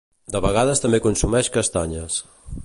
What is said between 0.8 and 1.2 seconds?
també